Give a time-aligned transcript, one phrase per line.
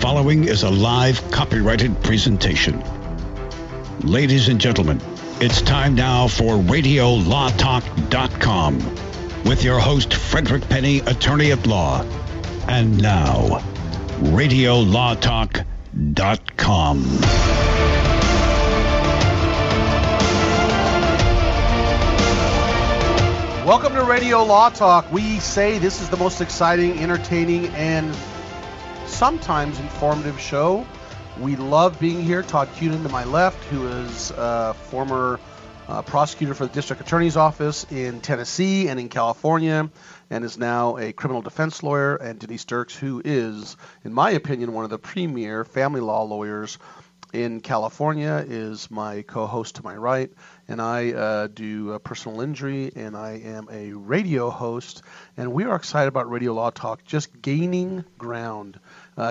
[0.00, 2.82] following is a live copyrighted presentation.
[4.00, 4.98] Ladies and gentlemen,
[5.42, 8.78] it's time now for RadioLawTalk.com
[9.44, 12.02] with your host, Frederick Penny, attorney at law.
[12.66, 13.60] And now,
[14.20, 17.04] RadioLawTalk.com.
[23.66, 25.12] Welcome to Radio Law Talk.
[25.12, 28.16] We say this is the most exciting, entertaining, and
[29.10, 30.86] sometimes informative show.
[31.38, 32.42] We love being here.
[32.42, 35.40] Todd Cunin to my left, who is a former
[35.88, 39.90] uh, prosecutor for the district attorney's office in Tennessee and in California,
[40.30, 42.16] and is now a criminal defense lawyer.
[42.16, 46.78] And Denise Dirks, who is, in my opinion, one of the premier family law lawyers
[47.32, 50.30] in California, is my co host to my right
[50.70, 55.02] and I uh, do personal injury, and I am a radio host.
[55.36, 58.78] And we are excited about Radio Law Talk just gaining ground,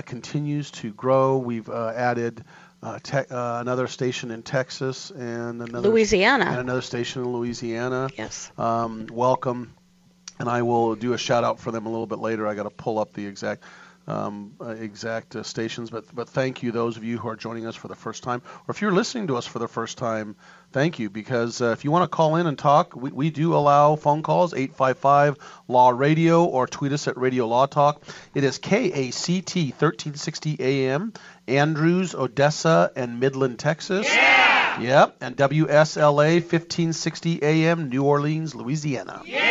[0.05, 1.37] continues to grow.
[1.37, 2.43] We've uh, added
[2.81, 8.09] uh, te- uh, another station in Texas and another Louisiana, and another station in Louisiana.
[8.17, 8.51] Yes.
[8.57, 9.73] Um, welcome,
[10.39, 12.47] and I will do a shout out for them a little bit later.
[12.47, 13.63] I got to pull up the exact
[14.07, 15.89] um, uh, exact uh, stations.
[15.89, 18.41] But but thank you those of you who are joining us for the first time,
[18.67, 20.35] or if you're listening to us for the first time,
[20.71, 23.55] thank you because uh, if you want to call in and talk, we, we do
[23.55, 28.03] allow phone calls 855 Law Radio or tweet us at Radio Law Talk.
[28.33, 31.13] It is KACT 1360 AM,
[31.47, 34.07] Andrews, Odessa, and Midland, Texas.
[34.07, 34.79] Yeah.
[34.79, 39.21] Yep, and WSLA 1560 AM, New Orleans, Louisiana.
[39.25, 39.48] Yeah.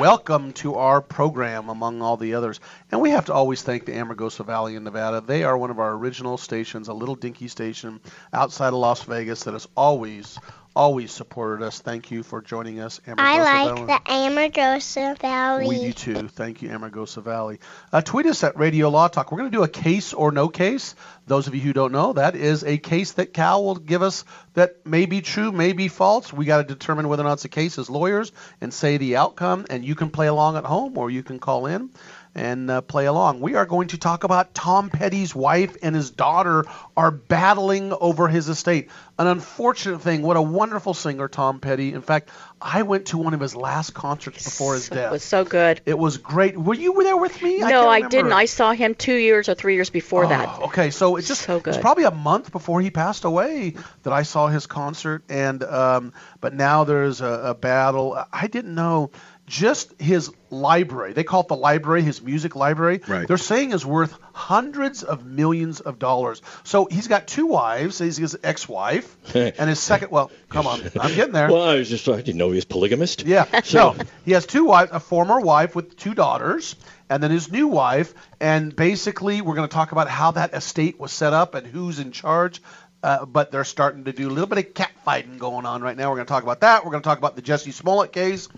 [0.00, 2.58] Welcome to our program, among all the others.
[2.90, 5.20] And we have to always thank the Amargosa Valley in Nevada.
[5.20, 8.00] They are one of our original stations, a little dinky station
[8.32, 10.36] outside of Las Vegas that has always,
[10.76, 11.80] always supported us.
[11.80, 13.86] Thank you for joining us, Amargosa I like Valley.
[13.86, 15.68] the Amargosa Valley.
[15.68, 16.28] We do too.
[16.28, 17.60] Thank you, Amargosa Valley.
[17.92, 19.30] Uh, tweet us at Radio Law Talk.
[19.30, 20.94] We're going to do a case or no case.
[21.26, 24.24] Those of you who don't know, that is a case that Cal will give us
[24.54, 26.32] that may be true, may be false.
[26.32, 29.16] We got to determine whether or not it's a case as lawyers and say the
[29.16, 29.66] outcome.
[29.70, 31.90] And you can play along at home or you can call in
[32.34, 33.40] and uh, play along.
[33.40, 36.64] We are going to talk about Tom Petty's wife and his daughter
[36.96, 38.90] are battling over his estate.
[39.18, 40.22] An unfortunate thing.
[40.22, 41.92] What a wonderful singer Tom Petty.
[41.92, 42.30] In fact,
[42.60, 45.10] I went to one of his last concerts before his death.
[45.10, 45.80] It was so good.
[45.86, 46.56] It was great.
[46.56, 47.58] Were you there with me?
[47.58, 48.32] no, can't I didn't.
[48.32, 50.48] I saw him two years or three years before that.
[50.58, 51.80] Oh, okay, so it's just So good.
[51.80, 56.54] probably a month before he passed away that I saw his concert, and um, but
[56.54, 58.18] now there's a, a battle.
[58.32, 59.10] I didn't know
[59.46, 61.12] just his library.
[61.12, 63.00] They call it the library, his music library.
[63.06, 63.28] Right.
[63.28, 66.40] They're saying is worth hundreds of millions of dollars.
[66.62, 67.98] So he's got two wives.
[67.98, 70.10] He's his ex-wife and his second.
[70.10, 71.48] Well, come on, I'm getting there.
[71.50, 73.24] Well, I was just I didn't know he was polygamist.
[73.26, 73.44] Yeah.
[73.64, 76.76] So- No, he has two wives, a former wife with two daughters,
[77.10, 78.14] and then his new wife.
[78.40, 81.98] And basically, we're going to talk about how that estate was set up and who's
[81.98, 82.62] in charge.
[83.02, 86.08] Uh, but they're starting to do a little bit of catfighting going on right now.
[86.08, 86.86] We're going to talk about that.
[86.86, 88.48] We're going to talk about the Jussie Smollett case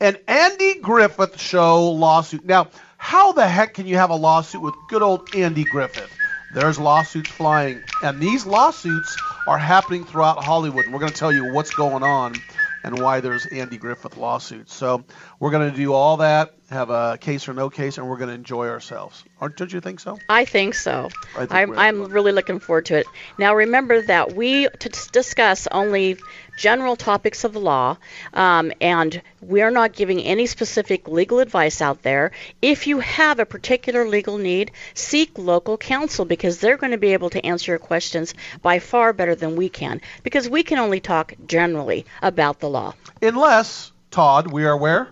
[0.00, 2.44] and Andy Griffith show lawsuit.
[2.44, 2.68] Now,
[2.98, 6.10] how the heck can you have a lawsuit with good old Andy Griffith?
[6.54, 10.84] There's lawsuits flying, and these lawsuits are happening throughout Hollywood.
[10.84, 12.34] And we're going to tell you what's going on
[12.82, 14.74] and why there's Andy Griffith lawsuits.
[14.74, 15.04] So
[15.40, 18.28] we're going to do all that, have a case or no case, and we're going
[18.28, 19.22] to enjoy ourselves.
[19.40, 20.18] Aren't, don't you think so?
[20.28, 21.10] I think so.
[21.36, 23.06] I think I'm, I'm really looking forward to it.
[23.38, 26.18] Now, remember that we to discuss only
[26.56, 27.98] general topics of the law,
[28.34, 32.32] um, and we're not giving any specific legal advice out there.
[32.60, 37.12] If you have a particular legal need, seek local counsel because they're going to be
[37.12, 41.00] able to answer your questions by far better than we can because we can only
[41.00, 42.94] talk generally about the law.
[43.22, 45.08] Unless, Todd, we are where?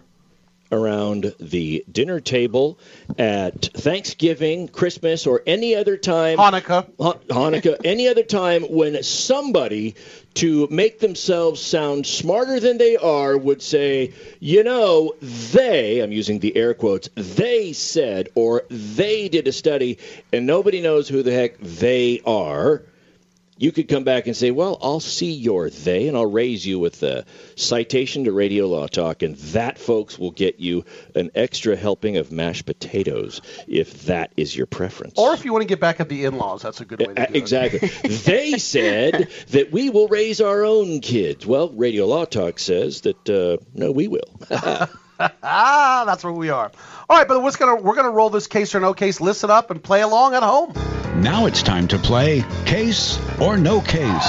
[0.74, 2.78] Around the dinner table
[3.18, 6.38] at Thanksgiving, Christmas, or any other time.
[6.38, 6.86] Hanukkah.
[7.00, 9.94] Ha- Hanukkah, any other time when somebody,
[10.34, 16.40] to make themselves sound smarter than they are, would say, you know, they, I'm using
[16.40, 19.98] the air quotes, they said, or they did a study,
[20.32, 22.82] and nobody knows who the heck they are.
[23.56, 26.80] You could come back and say, well, I'll see your they, and I'll raise you
[26.80, 27.24] with a
[27.54, 30.84] citation to Radio Law Talk, and that, folks, will get you
[31.14, 35.18] an extra helping of mashed potatoes if that is your preference.
[35.18, 37.14] Or if you want to get back at the in-laws, that's a good way to
[37.14, 37.36] do Uh, it.
[37.36, 37.88] Exactly.
[38.24, 41.46] they said that we will raise our own kids.
[41.46, 44.28] Well, Radio Law Talk says that uh, no, we will.
[45.20, 46.70] ah, that's where we are.
[47.08, 49.70] All right, but what's gonna we're gonna roll this case or no case, listen up,
[49.70, 50.72] and play along at home.
[51.22, 54.26] Now it's time to play Case or No Case.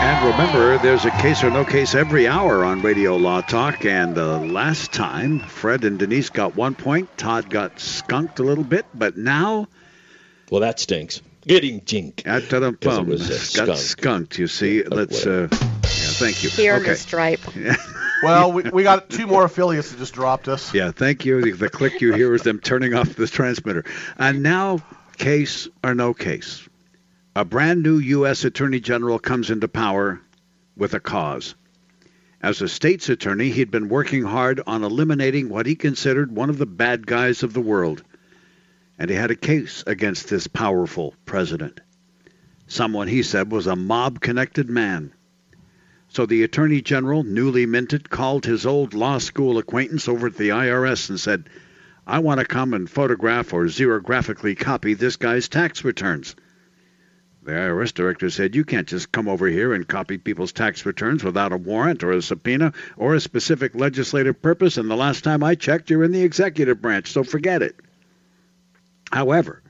[0.00, 3.84] And remember, there's a case or no case every hour on Radio Law Talk.
[3.84, 7.14] And uh, last time, Fred and Denise got one point.
[7.18, 8.86] Todd got skunked a little bit.
[8.94, 9.66] But now,
[10.50, 11.20] Well, that stinks.
[11.42, 12.22] Getting jink.
[12.26, 14.38] At da 'Cause it was, uh, got skunked.
[14.38, 14.82] You see.
[14.84, 15.26] Let's.
[15.26, 16.48] Uh, yeah, thank you.
[16.48, 16.92] Here in okay.
[16.92, 17.40] the stripe.
[18.22, 20.74] Well, we, we got two more affiliates that just dropped us.
[20.74, 21.40] Yeah, thank you.
[21.40, 23.84] The, the click you hear is them turning off the transmitter.
[24.16, 24.80] And now,
[25.18, 26.68] case or no case.
[27.36, 28.44] A brand new U.S.
[28.44, 30.20] Attorney General comes into power
[30.76, 31.54] with a cause.
[32.40, 36.58] As a state's attorney, he'd been working hard on eliminating what he considered one of
[36.58, 38.02] the bad guys of the world.
[38.98, 41.80] And he had a case against this powerful president.
[42.68, 45.12] Someone he said was a mob connected man.
[46.10, 50.48] So the Attorney General, newly minted, called his old law school acquaintance over at the
[50.48, 51.50] IRS and said,
[52.06, 56.34] I want to come and photograph or xerographically copy this guy's tax returns.
[57.42, 61.22] The IRS director said, You can't just come over here and copy people's tax returns
[61.22, 65.44] without a warrant or a subpoena or a specific legislative purpose, and the last time
[65.44, 67.76] I checked, you're in the executive branch, so forget it.
[69.12, 69.62] However,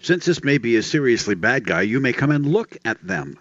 [0.00, 3.38] since this may be a seriously bad guy, you may come and look at them.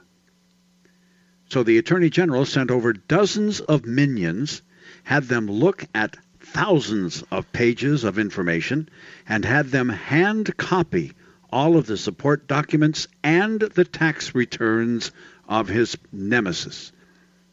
[1.50, 4.62] So the Attorney General sent over dozens of minions,
[5.04, 8.90] had them look at thousands of pages of information,
[9.28, 11.14] and had them hand copy
[11.50, 15.12] all of the support documents and the tax returns
[15.48, 16.92] of his nemesis.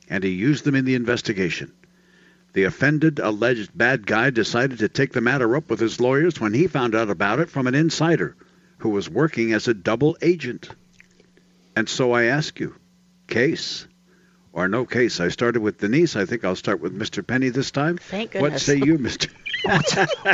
[0.08, 1.73] And he used them in the investigation.
[2.52, 6.55] The offended, alleged bad guy decided to take the matter up with his lawyers when
[6.55, 8.37] he found out about it from an insider
[8.79, 10.69] who was working as a double agent.
[11.76, 12.75] And so I ask you,
[13.26, 13.87] case
[14.53, 15.21] or no case?
[15.21, 16.17] I started with Denise.
[16.17, 17.26] I think I'll start with Mr.
[17.26, 17.99] Penny this time.
[17.99, 18.53] Thank goodness.
[18.53, 19.31] What say you, Mr.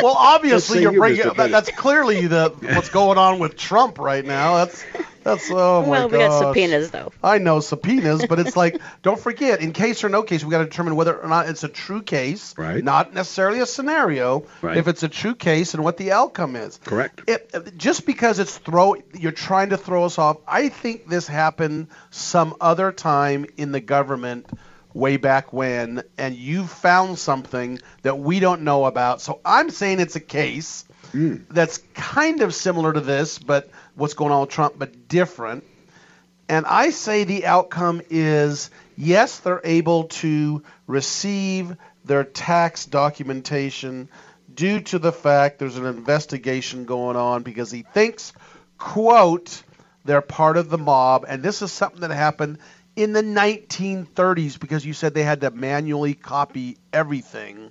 [0.02, 1.50] Well, obviously you're you, bringing Mr.
[1.50, 4.56] that's clearly the what's going on with Trump right now.
[4.56, 4.84] That's
[5.22, 6.40] that's oh my well, we got gosh.
[6.40, 7.12] subpoenas though.
[7.22, 10.58] I know subpoenas, but it's like don't forget, in case or no case, we got
[10.58, 12.82] to determine whether or not it's a true case, Right.
[12.82, 14.46] Not necessarily a scenario.
[14.62, 14.76] Right.
[14.76, 16.78] If it's a true case and what the outcome is.
[16.84, 17.22] Correct.
[17.26, 20.38] It, it- just because it's throw, you're trying to throw us off.
[20.46, 24.46] I think this happened some other time in the government,
[24.92, 29.20] way back when, and you found something that we don't know about.
[29.20, 31.36] So I'm saying it's a case hmm.
[31.50, 35.64] that's kind of similar to this, but what's going on with Trump, but different.
[36.48, 44.08] And I say the outcome is yes, they're able to receive their tax documentation
[44.52, 48.32] due to the fact there's an investigation going on because he thinks,
[48.78, 49.62] quote,
[50.04, 51.24] they're part of the mob.
[51.28, 52.58] And this is something that happened
[52.96, 57.70] in the 1930s because you said they had to manually copy everything,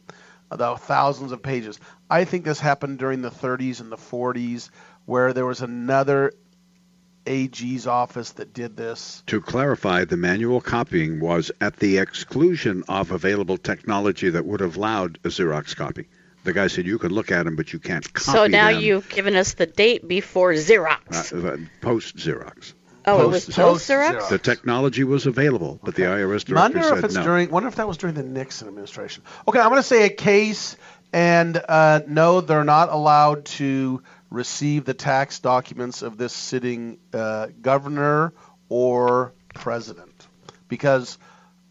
[0.50, 1.80] the thousands of pages.
[2.10, 4.70] I think this happened during the 30s and the 40s
[5.10, 6.34] where there was another
[7.26, 9.24] AG's office that did this.
[9.28, 14.78] To clarify, the manual copying was at the exclusion of available technology that would have
[14.78, 16.08] allowed a Xerox copy.
[16.44, 18.82] The guy said you can look at them, but you can't copy So now them
[18.82, 21.34] you've given us the date before Xerox.
[21.34, 22.74] uh, uh, post Xerox.
[23.06, 24.30] oh, it was post- post post-Xerox.
[24.30, 27.24] The technology was available, but the IRS director Wonder said if it's no.
[27.24, 27.50] during.
[27.50, 29.24] Wonder if that was during the Nixon administration.
[29.48, 30.78] Okay, I'm going to say a case,
[31.14, 37.48] and uh, no, they're not allowed to receive the tax documents of this sitting uh,
[37.62, 38.34] governor
[38.70, 40.28] or president,
[40.68, 41.18] because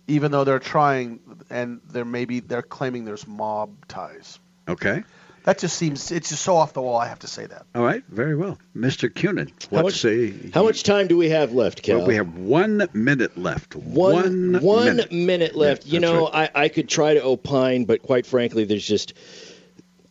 [0.08, 4.38] even though they're trying, and they're maybe they're claiming there's mob ties.
[4.68, 5.04] Okay.
[5.49, 6.99] That just seems it's just so off the wall.
[6.99, 7.64] I have to say that.
[7.75, 8.05] All right.
[8.11, 8.59] Very well.
[8.76, 9.09] Mr.
[9.09, 12.00] Cunin, How what much- say How much time do we have left, Cal?
[12.00, 13.75] Well, we have one minute left.
[13.75, 15.11] one One, one minute.
[15.11, 15.87] minute left.
[15.87, 16.50] Yeah, you know, right.
[16.55, 19.14] I, I could try to opine, but quite frankly, there's just.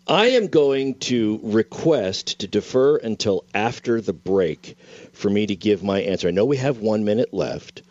[0.08, 4.76] I am going to request to defer until after the break
[5.14, 6.30] for me to give my answer.
[6.30, 7.84] I know we have one minute left,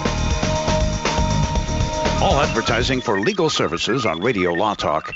[2.22, 5.16] All advertising for legal services on Radio Law Talk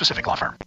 [0.01, 0.57] specific law firm.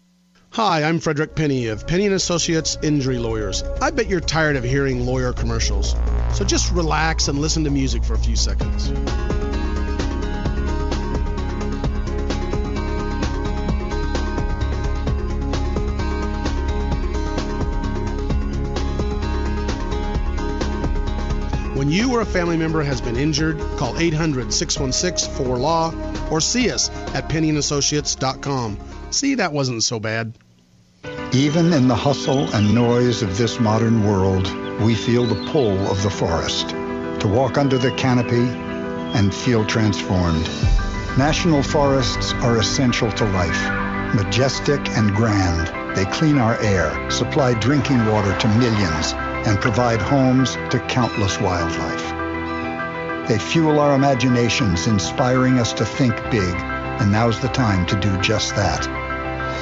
[0.50, 3.64] Hi, I'm Frederick Penny of Penny and Associates Injury Lawyers.
[3.82, 5.96] I bet you're tired of hearing lawyer commercials.
[6.34, 8.92] So just relax and listen to music for a few seconds.
[21.94, 26.90] You or a family member has been injured, call 800 616 4LAW or see us
[27.14, 28.78] at pennyandassociates.com.
[29.10, 30.36] See, that wasn't so bad.
[31.32, 36.02] Even in the hustle and noise of this modern world, we feel the pull of
[36.02, 36.70] the forest.
[36.70, 38.48] To walk under the canopy
[39.16, 40.48] and feel transformed.
[41.16, 44.14] National forests are essential to life.
[44.16, 49.12] Majestic and grand, they clean our air, supply drinking water to millions,
[49.46, 53.28] and provide homes to countless wildlife.
[53.28, 58.16] They fuel our imaginations, inspiring us to think big, and now's the time to do
[58.20, 58.84] just that.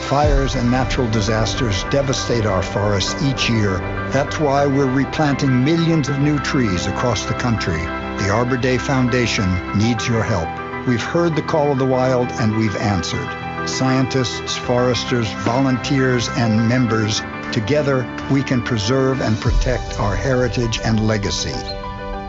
[0.08, 3.78] Fires and natural disasters devastate our forests each year.
[4.10, 7.80] That's why we're replanting millions of new trees across the country.
[8.18, 9.48] The Arbor Day Foundation
[9.78, 10.48] needs your help.
[10.86, 13.68] We've heard the call of the wild and we've answered.
[13.68, 17.22] Scientists, foresters, volunteers, and members
[17.52, 21.54] Together, we can preserve and protect our heritage and legacy.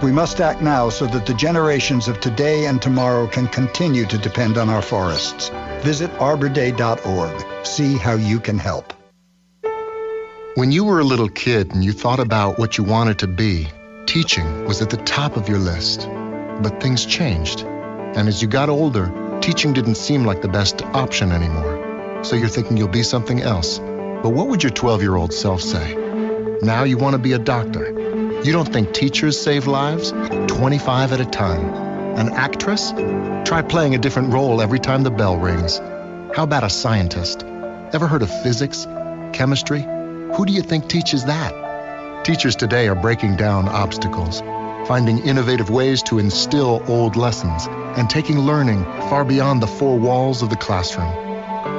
[0.03, 4.18] We must act now so that the generations of today and tomorrow can continue to
[4.18, 5.50] depend on our forests.
[5.82, 7.65] Visit arborday.org.
[7.65, 8.94] See how you can help.
[10.56, 13.70] When you were a little kid and you thought about what you wanted to be,
[14.06, 16.01] teaching was at the top of your list.
[16.62, 17.62] But things changed.
[17.62, 22.22] And as you got older, teaching didn't seem like the best option anymore.
[22.25, 23.80] So you're thinking you'll be something else.
[24.24, 25.96] But what would your 12 year old self say?
[26.62, 27.89] Now you want to be a doctor.
[28.42, 30.12] You don't think teachers save lives?
[30.48, 31.65] 25 at a time.
[32.18, 32.94] An actress?
[33.46, 35.80] Try playing a different role every time the bell rings.
[36.38, 37.44] How about a scientist?
[37.92, 38.88] Ever heard of physics?
[39.34, 39.82] Chemistry?
[39.82, 42.24] Who do you think teaches that?
[42.24, 44.39] Teachers today are breaking down obstacles,
[44.88, 50.42] finding innovative ways to instill old lessons, and taking learning far beyond the four walls
[50.42, 51.33] of the classroom.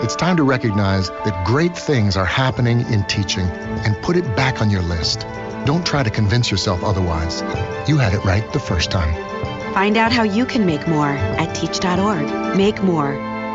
[0.05, 4.61] It's time to recognize that great things are happening in teaching and put it back
[4.61, 5.21] on your list.
[5.65, 7.41] Don't try to convince yourself otherwise.
[7.89, 9.15] You had it right the first time.
[9.73, 12.55] Find out how you can make more at teach.org.
[12.55, 13.13] Make more.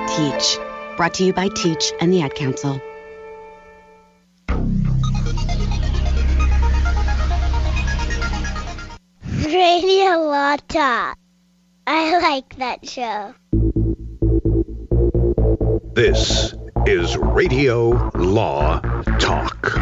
[0.07, 0.57] Teach.
[0.97, 2.81] Brought to you by Teach and the Ad Council.
[9.45, 11.15] Radio Law Talk.
[11.85, 13.35] I like that show.
[15.93, 16.53] This
[16.85, 18.79] is Radio Law
[19.19, 19.77] Talk.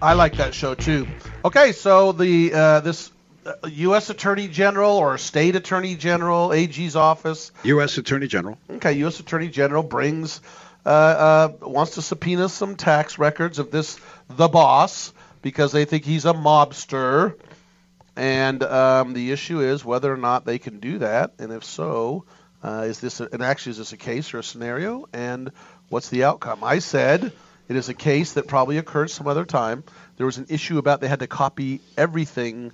[0.00, 1.08] I like that show too.
[1.44, 3.10] Okay, so the uh, this
[3.44, 4.10] uh, U.S.
[4.10, 7.50] Attorney General or State Attorney General, AG's office.
[7.64, 7.98] U.S.
[7.98, 8.56] Attorney General.
[8.70, 9.18] Okay, U.S.
[9.18, 10.40] Attorney General brings
[10.86, 16.04] uh, uh, wants to subpoena some tax records of this the boss because they think
[16.04, 17.34] he's a mobster,
[18.14, 22.24] and um, the issue is whether or not they can do that, and if so,
[22.62, 25.52] uh, is this a, and actually is this a case or a scenario, and
[25.88, 26.64] what's the outcome?
[26.64, 27.32] I said
[27.68, 29.84] it is a case that probably occurred some other time.
[30.16, 32.72] There was an issue about they had to copy everything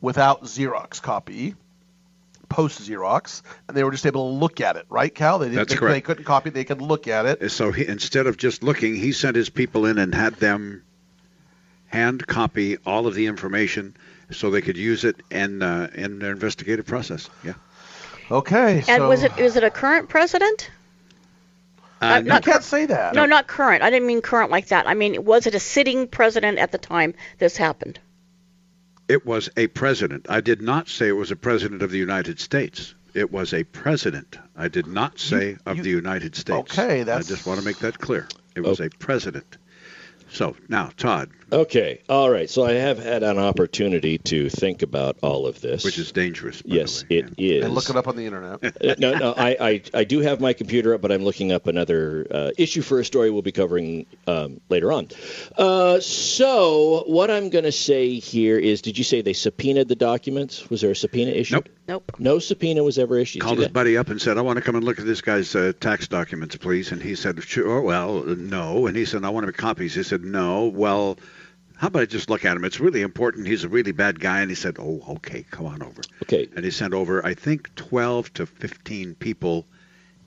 [0.00, 1.54] without Xerox copy.
[2.48, 5.38] post Xerox, and they were just able to look at it, right, Cal?
[5.38, 5.94] They, didn't- That's they, correct.
[5.94, 7.48] they couldn't copy they could look at it.
[7.52, 10.82] So he, instead of just looking, he sent his people in and had them
[11.86, 13.96] hand copy all of the information
[14.32, 17.28] so they could use it in uh, in their investigative process.
[17.44, 17.54] Yeah.
[18.30, 18.82] Okay.
[18.88, 20.70] And was it was it a current president?
[22.00, 23.14] Uh, not can't say that.
[23.14, 23.82] No, not current.
[23.82, 24.86] I didn't mean current like that.
[24.86, 27.98] I mean, was it a sitting president at the time this happened?
[29.08, 30.26] It was a president.
[30.30, 32.94] I did not say it was a president of the United States.
[33.12, 34.38] It was a president.
[34.56, 36.78] I did not say of the United States.
[36.78, 38.28] Okay, that's- I just want to make that clear.
[38.54, 39.58] It was a president.
[40.30, 42.00] So now, Todd, Okay.
[42.08, 42.48] All right.
[42.48, 45.84] So I have had an opportunity to think about all of this.
[45.84, 46.62] which is dangerous.
[46.62, 47.64] by yes, it is.
[47.64, 48.64] And look it up on the internet.
[48.64, 51.66] Uh, no, no, I, I, I do have my computer up, but I'm looking up
[51.66, 55.08] another uh, issue for a story we'll be covering um, later on.
[55.56, 59.96] Uh, so, what I'm going to say here is did you say they subpoenaed the
[59.96, 60.68] documents?
[60.70, 61.56] Was there a subpoena issued?
[61.56, 61.68] Nope.
[61.88, 62.12] Nope.
[62.18, 63.42] No subpoena was ever issued.
[63.42, 63.72] called his that?
[63.72, 66.06] buddy up and said, "I want to come and look at this guy's uh, tax
[66.06, 68.86] documents, please." And he said, "Sure." Well, no.
[68.86, 71.18] And he said, "I want to make copies." He said, "No." Well,
[71.80, 72.64] how about I just look at him?
[72.66, 73.46] It's really important.
[73.46, 74.42] He's a really bad guy.
[74.42, 76.46] And he said, "Oh, okay, come on over." Okay.
[76.54, 79.64] And he sent over, I think, 12 to 15 people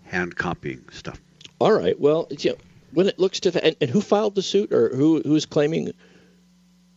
[0.05, 1.21] hand copying stuff.
[1.59, 1.97] All right.
[1.99, 2.57] Well, you know,
[2.93, 5.93] when it looks to the, and, and who filed the suit or who who's claiming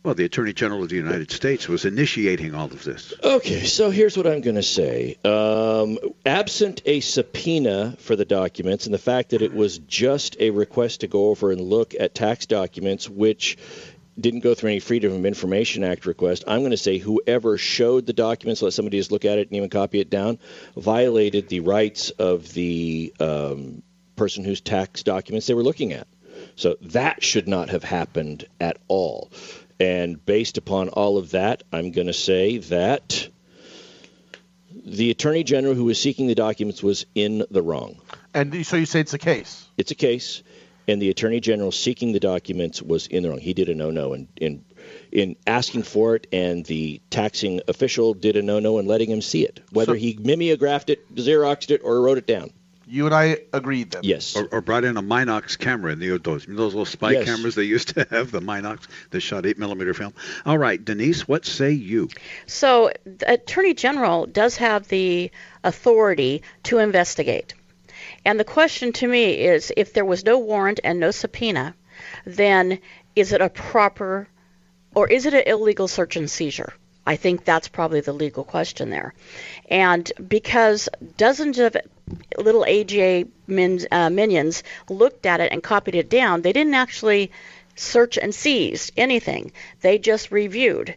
[0.01, 3.13] Well, the Attorney General of the United States was initiating all of this.
[3.23, 5.17] Okay, so here's what I'm going to say.
[5.23, 10.49] Um, absent a subpoena for the documents and the fact that it was just a
[10.49, 13.59] request to go over and look at tax documents, which
[14.19, 18.05] didn't go through any Freedom of Information Act request, I'm going to say whoever showed
[18.05, 20.39] the documents, let somebody just look at it and even copy it down,
[20.75, 23.83] violated the rights of the um,
[24.15, 26.07] person whose tax documents they were looking at.
[26.55, 29.31] So that should not have happened at all.
[29.79, 33.29] And based upon all of that, I'm going to say that
[34.85, 37.99] the Attorney General who was seeking the documents was in the wrong.
[38.33, 39.67] And so you say it's a case.
[39.77, 40.43] It's a case,
[40.87, 43.39] and the Attorney General seeking the documents was in the wrong.
[43.39, 44.63] He did a no-no in in,
[45.11, 49.43] in asking for it, and the taxing official did a no-no in letting him see
[49.43, 52.51] it, whether So- he mimeographed it, xeroxed it, or wrote it down.
[52.89, 54.03] You and I agreed then.
[54.05, 54.33] Yes.
[54.37, 57.25] Or, or brought in a Minox camera in the those those little spy Yes.
[57.25, 60.13] cameras they used to have, the Minox that shot eight millimeter film.
[60.45, 62.07] All right, Denise, what say you?
[62.45, 65.31] So, the Attorney General does have the
[65.65, 67.53] authority to investigate.
[68.25, 71.75] And the question to me is if there was no warrant and no subpoena,
[72.25, 72.79] then
[73.15, 74.27] is it a proper
[74.95, 76.73] or is it an illegal search and seizure?
[77.05, 79.13] I think that's probably the legal question there.
[79.69, 81.77] And because dozens of
[82.37, 87.31] little AGA min, uh, minions looked at it and copied it down, they didn't actually
[87.75, 89.53] search and seize anything.
[89.81, 90.95] They just reviewed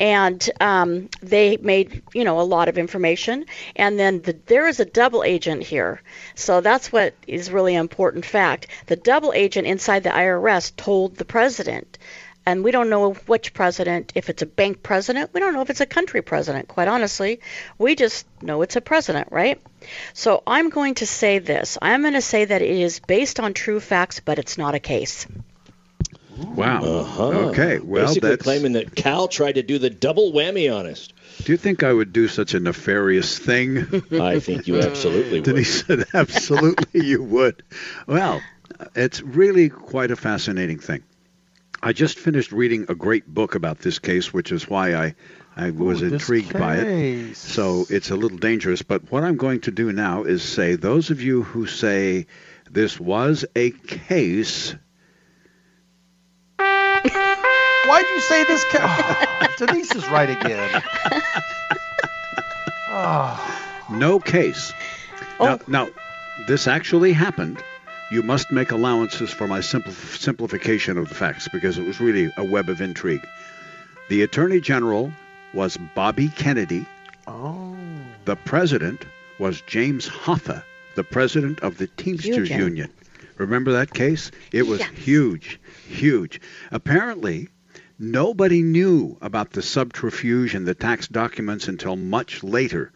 [0.00, 3.44] and um, they made you know a lot of information.
[3.76, 6.00] And then the, there is a double agent here.
[6.34, 8.66] So that's what is really important fact.
[8.86, 11.98] The double agent inside the irs told the president.
[12.46, 15.34] And we don't know which president if it's a bank president.
[15.34, 17.40] We don't know if it's a country president quite honestly.
[17.76, 19.60] We just know it's a president right?
[20.14, 21.76] So i'm going to say this.
[21.82, 24.80] I'm going to say that it is based on true facts but it's not a
[24.80, 25.26] case
[26.40, 26.82] Wow.
[26.84, 27.24] Uh-huh.
[27.50, 27.78] Okay.
[27.78, 28.42] Well, Basically that's.
[28.42, 31.08] claiming that Cal tried to do the double whammy on us.
[31.44, 33.78] Do you think I would do such a nefarious thing?
[34.20, 35.44] I think you absolutely would.
[35.44, 37.62] Denise said, absolutely you would.
[38.06, 38.42] Well,
[38.94, 41.02] it's really quite a fascinating thing.
[41.82, 45.14] I just finished reading a great book about this case, which is why I,
[45.56, 47.36] I was Ooh, this intrigued by it.
[47.36, 48.82] So it's a little dangerous.
[48.82, 52.26] But what I'm going to do now is say, those of you who say
[52.70, 54.74] this was a case,
[57.90, 58.64] Why'd you say this?
[58.66, 60.82] Ca- oh, Denise is right again.
[62.88, 63.72] Oh.
[63.90, 64.72] no case.
[65.40, 65.58] Now, oh.
[65.66, 65.88] now,
[66.46, 67.60] this actually happened.
[68.12, 72.30] You must make allowances for my simple, simplification of the facts because it was really
[72.36, 73.26] a web of intrigue.
[74.08, 75.12] The Attorney General
[75.52, 76.86] was Bobby Kennedy.
[77.26, 77.76] Oh.
[78.24, 79.04] The President
[79.40, 80.62] was James Hoffa,
[80.94, 82.60] the President of the Teamsters Union.
[82.60, 82.92] Union.
[83.36, 84.30] Remember that case?
[84.52, 86.40] It was huge, huge.
[86.70, 87.48] Apparently,
[88.00, 92.90] nobody knew about the subterfuge and the tax documents until much later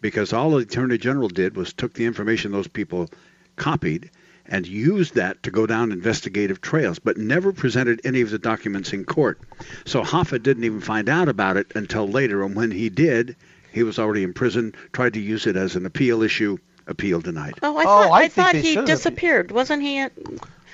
[0.00, 3.08] because all the Attorney General did was took the information those people
[3.54, 4.10] copied
[4.46, 8.92] and used that to go down investigative trails, but never presented any of the documents
[8.92, 9.38] in court.
[9.86, 13.36] So Hoffa didn't even find out about it until later, and when he did,
[13.72, 17.54] he was already in prison, tried to use it as an appeal issue, appeal denied.
[17.62, 18.86] oh i Oh, thought, I I thought he should have.
[18.86, 20.12] disappeared wasn't he at-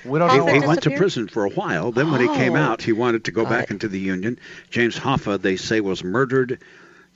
[0.05, 0.53] We don't Hoffa know.
[0.53, 1.91] He, he went to prison for a while.
[1.91, 2.57] Then when he came Oh.
[2.57, 3.71] out, he wanted to go Got back it.
[3.71, 4.39] into the Union.
[4.69, 6.59] James Hoffa, they say, was murdered.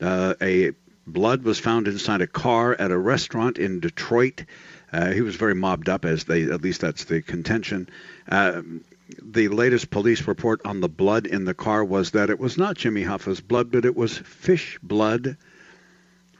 [0.01, 0.71] Uh, a
[1.05, 4.45] Blood was found inside a car at a restaurant in Detroit.
[4.93, 7.89] Uh, he was very mobbed up, as they at least that's the contention.
[8.29, 8.61] Uh,
[9.21, 12.77] the latest police report on the blood in the car was that it was not
[12.77, 15.35] Jimmy Hoffa's blood, but it was fish blood,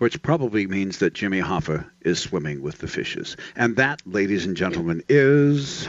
[0.03, 3.37] which probably means that Jimmy Hoffa is swimming with the fishes.
[3.55, 5.87] And that, ladies and gentlemen, is.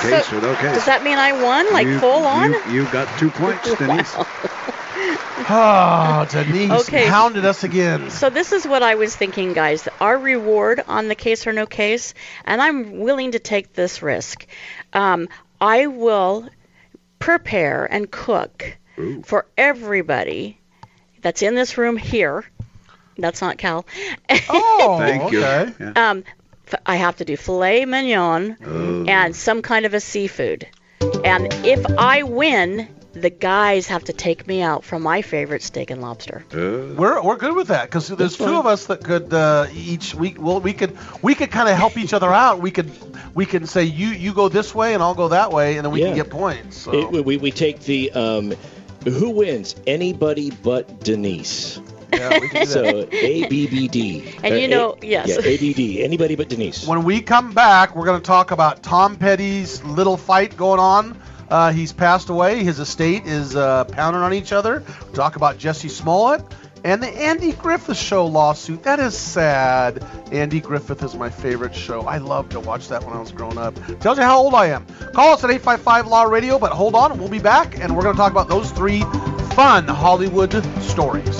[0.00, 0.72] Case So, or no case.
[0.72, 2.50] Does that mean I won, like You- full on?
[2.50, 4.16] You, you got two points, Denise.
[5.50, 7.04] Oh, Denise Okay.
[7.06, 8.08] hounded us again.
[8.08, 9.86] So this is what I was thinking, guys.
[10.00, 12.14] Our reward on the case or no case,
[12.46, 14.46] and I'm willing to take this risk.
[14.94, 15.28] Um,
[15.60, 16.48] I will
[17.18, 18.78] prepare and cook
[19.24, 20.59] for everybody
[21.22, 22.44] that's in this room here.
[23.18, 23.84] That's not Cal.
[24.48, 25.38] Oh, Thank you.
[25.44, 25.72] okay.
[25.78, 26.10] Yeah.
[26.10, 26.24] Um,
[26.66, 29.04] f- I have to do filet mignon Oh.
[29.06, 30.66] and some kind of a seafood.
[31.24, 35.90] And if I win, the guys have to take me out for my favorite steak
[35.90, 36.44] and lobster.
[36.52, 40.14] Uh, We're, we're good with that because there's two of us that could uh, each
[40.14, 40.40] week.
[40.40, 42.60] Well, we could we could kind of help each other out.
[42.60, 42.90] We could
[43.34, 45.92] we can say you you go this way and I'll go that way, and then
[45.92, 46.08] we Yeah.
[46.08, 46.76] can get points.
[46.78, 46.92] So.
[47.14, 48.54] It- we, we take the um,
[49.04, 49.74] who wins?
[49.86, 51.80] Anybody but Denise.
[52.12, 53.08] yeah, we can do So.
[53.12, 54.34] A B B D.
[54.42, 55.28] And Uh, you know- A- yes.
[55.28, 56.02] Yeah, A B D.
[56.02, 56.86] Anybody but Denise.
[56.86, 61.16] When we come back, we're going to talk about Tom Petty's little fight going on.
[61.48, 62.62] Uh, he's passed away.
[62.62, 64.84] His estate is uh, pounding on each other.
[65.02, 66.42] We'll talk about Jussie Smollett
[66.84, 68.84] and the Andy Griffith Show lawsuit.
[68.84, 70.04] That is sad.
[70.32, 72.02] Andy Griffith is my favorite show.
[72.02, 73.74] I loved to watch that when I was growing up.
[73.98, 74.86] Tells you how old I am.
[75.20, 78.14] Call us at 855 Law Radio, but hold on, we'll be back and we're going
[78.14, 79.02] to talk about those three
[79.52, 81.36] fun Hollywood stories.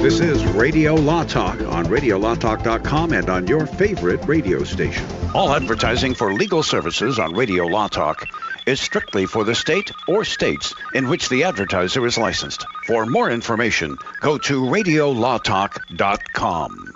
[0.00, 5.04] This is Radio Law Talk on RadioLawTalk.com and on your favorite radio station.
[5.34, 8.28] All advertising for legal services on Radio Law Talk
[8.64, 12.64] is strictly for the state or states in which the advertiser is licensed.
[12.86, 16.95] For more information, go to radiolawtalk.com.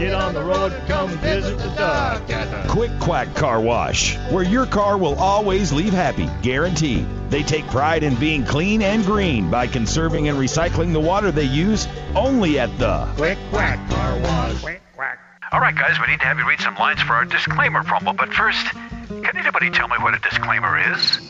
[0.00, 4.42] Get on the road, come visit the duck at the Quick Quack Car Wash, where
[4.42, 7.06] your car will always leave happy, guaranteed.
[7.28, 11.44] They take pride in being clean and green by conserving and recycling the water they
[11.44, 11.86] use
[12.16, 14.62] only at the Quick Quack Car Wash.
[14.62, 15.18] Quick Quack.
[15.52, 18.16] All right, guys, we need to have you read some lines for our disclaimer promo,
[18.16, 21.29] but first, can anybody tell me what a disclaimer is?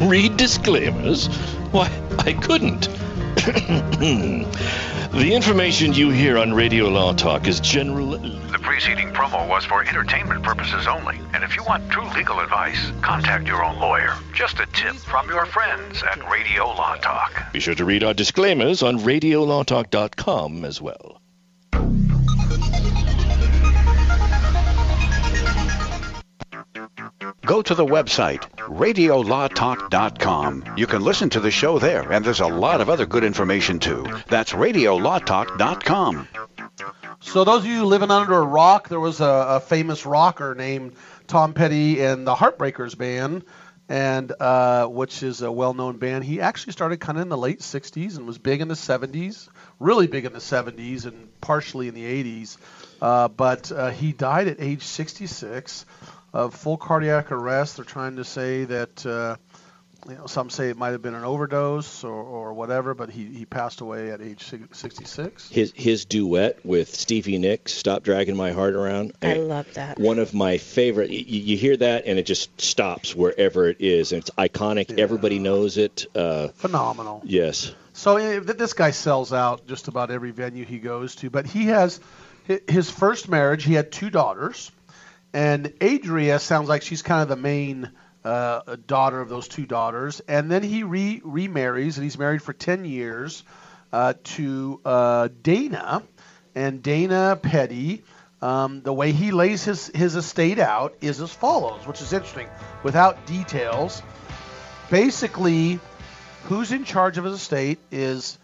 [0.00, 1.26] Read disclaimers?
[1.72, 2.88] Why, I couldn't.
[5.12, 8.10] the information you hear on Radio Law Talk is general.
[8.10, 11.18] The preceding promo was for entertainment purposes only.
[11.34, 14.14] And if you want true legal advice, contact your own lawyer.
[14.32, 17.52] Just a tip from your friends at Radio Law Talk.
[17.52, 21.20] Be sure to read our disclaimers on RadioLawTalk.com as well.
[27.48, 30.74] Go to the website, radiolawtalk.com.
[30.76, 33.78] You can listen to the show there, and there's a lot of other good information
[33.78, 34.06] too.
[34.28, 36.28] That's radiolawtalk.com.
[37.20, 40.92] So those of you living under a rock, there was a, a famous rocker named
[41.26, 43.44] Tom Petty and the Heartbreakers band,
[43.88, 46.24] and uh, which is a well-known band.
[46.24, 49.48] He actually started kind of in the late '60s and was big in the '70s,
[49.80, 52.58] really big in the '70s and partially in the '80s.
[53.00, 55.86] Uh, but uh, he died at age 66
[56.32, 57.76] of full cardiac arrest.
[57.76, 59.06] They're trying to say that.
[59.06, 59.36] Uh,
[60.08, 63.24] you know, some say it might have been an overdose or, or whatever, but he,
[63.24, 65.50] he passed away at age 66.
[65.50, 69.98] His his duet with Stevie Nicks, "Stop Dragging My Heart Around." I love that.
[69.98, 71.10] One of my favorite.
[71.10, 74.98] You, you hear that and it just stops wherever it is, and it's iconic.
[74.98, 76.06] Everybody knows it.
[76.14, 77.20] Uh, Phenomenal.
[77.24, 77.74] yes.
[77.92, 81.30] So this guy sells out just about every venue he goes to.
[81.30, 81.98] But he has
[82.68, 83.64] his first marriage.
[83.64, 84.70] He had two daughters,
[85.32, 87.90] and Adria sounds like she's kind of the main
[88.24, 90.20] uh, daughter of those two daughters.
[90.28, 93.42] And then he re- remarries, and he's married for 10 years
[93.92, 96.02] uh, to uh, Dana.
[96.54, 98.04] And Dana Petty,
[98.42, 102.48] um, the way he lays his, his estate out is as follows, which is interesting.
[102.82, 104.02] Without details,
[104.90, 105.78] basically,
[106.44, 108.38] who's in charge of his estate is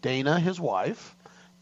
[0.00, 1.14] Dana, his wife,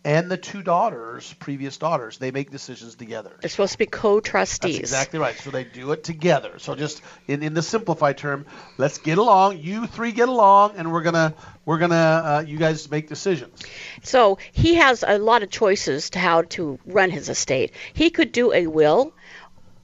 [0.04, 2.18] and the two daughters, previous daughters.
[2.18, 3.32] They make decisions together.
[3.40, 4.76] They're supposed to be co-trustees.
[4.76, 5.36] That's exactly right.
[5.36, 6.58] So they do it together.
[6.58, 9.58] So just in, in the simplified term, let's get along.
[9.58, 11.34] You three get along, and we're gonna
[11.64, 13.60] we're gonna uh, you guys make decisions.
[14.02, 17.72] So he has a lot of choices to how to run his estate.
[17.92, 19.12] He could do a will,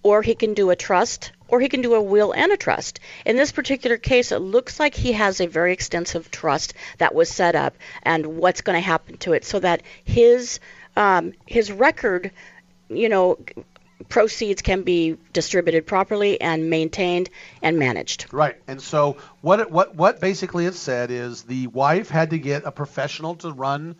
[0.03, 2.99] or he can do a trust, or he can do a will and a trust.
[3.25, 7.29] In this particular case, it looks like he has a very extensive trust that was
[7.29, 10.59] set up, and what's going to happen to it, so that his
[10.97, 12.33] um, his record,
[12.89, 13.39] you know,
[14.09, 17.31] proceeds can be distributed properly and maintained
[17.63, 18.27] and managed.
[18.33, 18.57] Right.
[18.67, 22.65] And so what it, what what basically it said is the wife had to get
[22.65, 23.95] a professional to run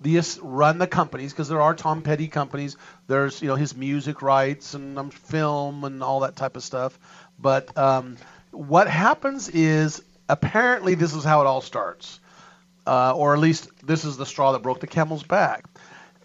[0.00, 2.76] the run the companies because there are Tom Petty companies.
[3.06, 6.98] There's you know his music rights and um, film and all that type of stuff.
[7.38, 8.16] But um,
[8.50, 12.20] what happens is apparently this is how it all starts.
[12.86, 15.64] uh, or at least this is the straw that broke the camel's back.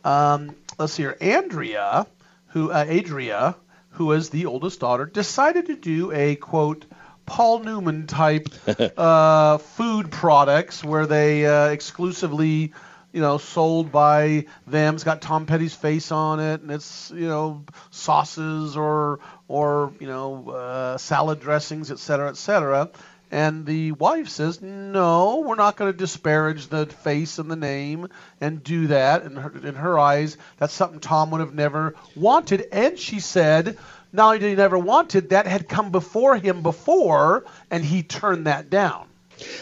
[0.03, 1.17] Um, let's see here.
[1.21, 2.07] Andrea,
[2.47, 3.55] who uh, Adria,
[3.91, 6.85] who is the oldest daughter, decided to do a quote
[7.25, 8.49] Paul Newman type
[8.97, 12.73] uh, food products where they uh, exclusively,
[13.13, 14.95] you know, sold by them.
[14.95, 20.07] It's got Tom Petty's face on it, and it's you know sauces or or you
[20.07, 22.89] know uh, salad dressings, et cetera, et cetera.
[23.33, 28.09] And the wife says, "No, we're not going to disparage the face and the name
[28.41, 32.67] and do that." In her, in her eyes, that's something Tom would have never wanted.
[32.71, 33.77] And she said,
[34.13, 38.47] not only did he never wanted, that had come before him before, and he turned
[38.47, 39.07] that down.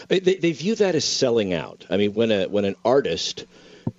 [0.08, 1.86] They, they view that as selling out.
[1.90, 3.46] I mean, when a when an artist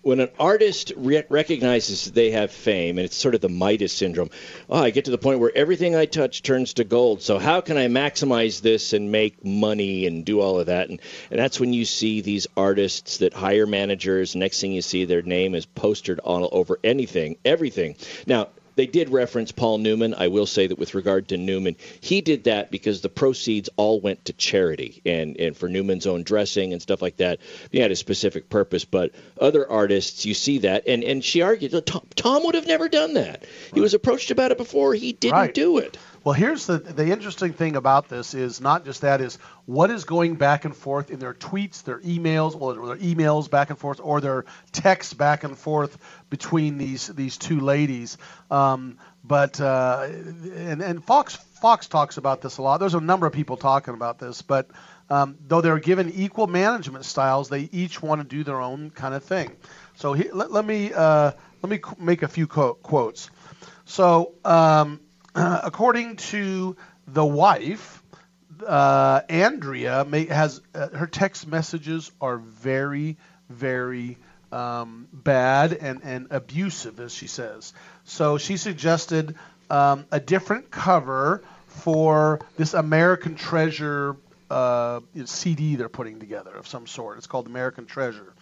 [0.02, 4.30] when an artist re- recognizes they have fame, and it's sort of the Midas syndrome.
[4.70, 7.22] Oh, I get to the point where everything I touch turns to gold.
[7.22, 10.90] So how can I maximize this and make money and do all of that?
[10.90, 14.36] And and that's when you see these artists that hire managers.
[14.36, 17.96] Next thing you see, their name is postered all over anything, everything.
[18.26, 18.50] Now
[18.82, 20.16] they did reference Paul Newman.
[20.16, 24.02] I will say that with regard to Newman, he did that because the proceeds all
[24.02, 27.38] went to charity and, and for Newman's own dressing and stuff like that.
[27.72, 30.88] He had a specific purpose, but other artists, you see that.
[30.88, 33.46] And, and she argued that Tom, Tom would have never done that.
[33.72, 34.96] He was approached about it before.
[34.96, 35.54] He didn't Right.
[35.54, 36.00] do it.
[36.24, 40.04] Well, here's the the interesting thing about this is not just that is what is
[40.04, 44.00] going back and forth in their tweets, their emails, or their emails back and forth,
[44.04, 45.98] or their texts back and forth
[46.30, 48.20] between these these two ladies.
[48.52, 50.10] Um, but uh,
[50.56, 52.78] and and Fox Fox talks about this a lot.
[52.78, 54.70] There's a number of people talking about this, but
[55.10, 59.16] um, though they're given equal management styles, they each want to do their own kind
[59.16, 59.52] of thing.
[59.96, 61.32] So he, let, let me uh,
[61.64, 63.32] let me make a few co- quotes.
[63.86, 65.00] So, um,
[65.36, 66.76] according to
[67.08, 68.04] the wife,
[68.66, 73.18] uh, Andrea may, has uh, her text messages are very,
[73.50, 74.18] very
[74.52, 77.74] um, bad and, and abusive, as she says.
[78.04, 79.36] So she suggested
[79.70, 84.18] um, a different cover for this American Treasure
[84.50, 87.18] uh, CD they're putting together of some sort.
[87.18, 88.34] It's called American Treasure.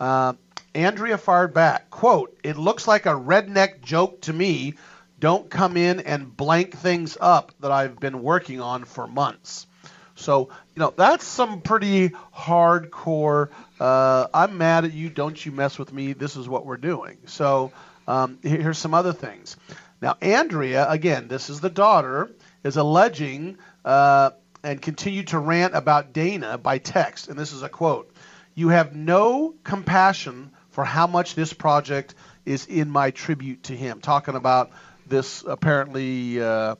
[0.00, 0.32] Uh,
[0.74, 4.74] Andrea fired back, quote, It looks like a redneck joke to me.
[5.22, 9.68] Don't come in and blank things up that I've been working on for months.
[10.16, 15.78] So, you know, that's some pretty hardcore, uh, I'm mad at you, don't you mess
[15.78, 17.18] with me, this is what we're doing.
[17.26, 17.70] So,
[18.08, 19.56] um, here's some other things.
[20.00, 22.28] Now, Andrea, again, this is the daughter,
[22.64, 24.30] is alleging uh,
[24.64, 27.28] and continued to rant about Dana by text.
[27.28, 28.12] And this is a quote
[28.56, 34.00] You have no compassion for how much this project is in my tribute to him.
[34.00, 34.72] Talking about
[35.12, 36.42] this apparently.
[36.42, 36.74] Uh,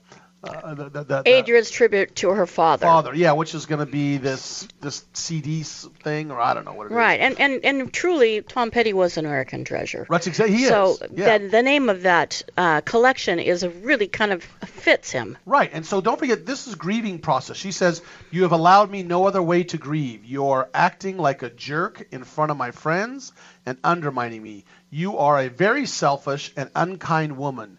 [0.45, 2.85] uh, the, the, the, Adrian's tribute to her father.
[2.85, 6.73] father, yeah, which is going to be this this CD thing, or I don't know
[6.73, 6.97] what it is.
[6.97, 10.05] Right, and, and and truly, Tom Petty was an American treasure.
[10.11, 11.03] That's exactly he so is.
[11.13, 11.39] Yeah.
[11.39, 15.39] the, the name of that uh, collection is really kind of fits him.
[15.47, 17.57] Right, and so don't forget this is grieving process.
[17.57, 20.25] She says, "You have allowed me no other way to grieve.
[20.25, 23.33] You're acting like a jerk in front of my friends
[23.65, 24.65] and undermining me.
[24.91, 27.79] You are a very selfish and unkind woman.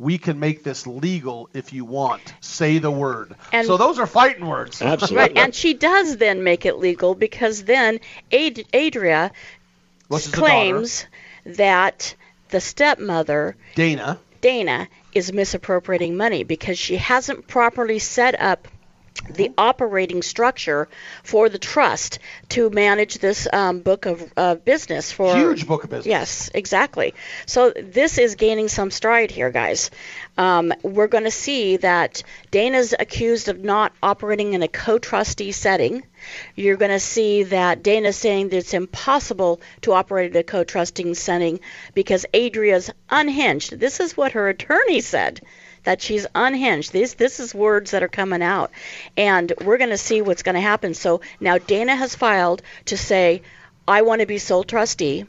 [0.00, 2.32] We can make this legal if you want.
[2.40, 4.80] Say the word." And- so those are fighting words.
[5.12, 8.00] Right, and she does then make it legal because then
[8.32, 9.30] Ad- Adria
[10.08, 11.04] Which the claims
[11.44, 12.14] that
[12.48, 14.18] the stepmother Dana.
[14.40, 18.68] Dana is misappropriating money because she hasn't properly set up
[19.28, 20.88] the operating structure
[21.22, 22.18] for the trust
[22.50, 26.06] to manage this um, book of uh, business for Huge book of business.
[26.06, 27.14] Yes, exactly.
[27.46, 29.90] So this is gaining some stride here, guys.
[30.38, 36.02] Um, we're going to see that Dana's accused of not operating in a co-trustee setting.
[36.54, 41.14] You're going to see that Dana's saying that it's impossible to operate in a co-trusting
[41.14, 41.60] setting
[41.94, 43.78] because Adria's unhinged.
[43.78, 45.40] This is what her attorney said
[45.84, 46.92] that she's unhinged.
[46.92, 48.70] This this is words that are coming out,
[49.16, 50.94] and we're going to see what's going to happen.
[50.94, 53.42] So now Dana has filed to say,
[53.86, 55.26] I want to be sole trustee.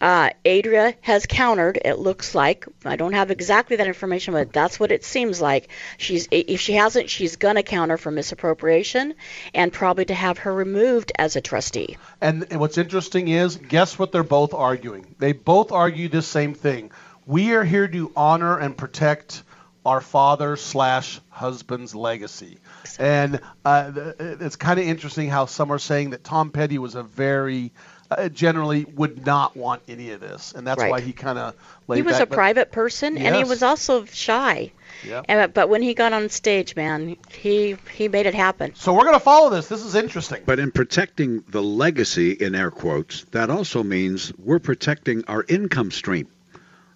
[0.00, 1.78] Uh, Adria has countered.
[1.82, 5.68] It looks like I don't have exactly that information, but that's what it seems like.
[5.98, 9.14] She's if she hasn't, she's gonna counter for misappropriation
[9.54, 11.96] and probably to have her removed as a trustee.
[12.20, 15.14] And, and what's interesting is, guess what they're both arguing?
[15.18, 16.90] They both argue the same thing.
[17.26, 19.42] We are here to honor and protect
[19.86, 22.58] our father slash husband's legacy.
[22.98, 27.02] And uh, it's kind of interesting how some are saying that Tom Petty was a
[27.02, 27.72] very
[28.10, 30.90] uh, generally would not want any of this, and that's Right.
[30.90, 31.54] why he kind of
[31.94, 34.72] He was back, a but- private person, and he was also shy.
[35.06, 35.22] Yeah.
[35.28, 38.74] And, but when he got on stage, man, he he made it happen.
[38.74, 39.68] So we're going to follow this.
[39.68, 40.42] This is interesting.
[40.44, 45.92] But in protecting the legacy, in air quotes, that also means we're protecting our income
[45.92, 46.26] stream.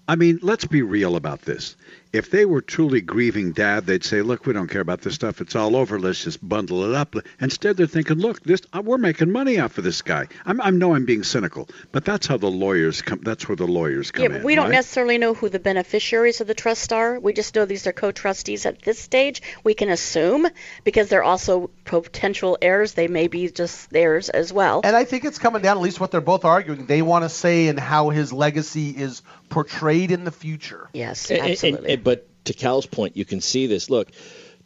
[0.09, 1.77] I mean, let's be real about this.
[2.15, 5.41] If they were truly grieving dad, they'd say, "Look, we don't care about this stuff.
[5.41, 5.99] It's all over.
[5.99, 9.79] Let's just bundle it up." Instead, they're thinking, "Look, this uh, we're making money off
[9.79, 13.21] of this guy." I'm, I know I'm being cynical, but that's how the lawyers come.
[13.23, 14.33] That's where the lawyers come Yeah, in.
[14.37, 14.73] but we don't right?
[14.77, 17.19] necessarily know who the beneficiaries of the trust are.
[17.19, 19.43] We just know these are co-trustees at this stage.
[19.65, 20.47] We can assume
[20.85, 22.93] because they're also potential heirs.
[22.93, 24.83] They may be just theirs as well.
[24.85, 26.87] And I think it's coming down, at least what they're both arguing.
[26.87, 30.89] They want to say and how his legacy is portrayed in the future.
[30.93, 31.69] Yes, absolutely.
[31.69, 33.91] and- and- and- but to Cal's point, you can see this.
[33.91, 34.13] Look,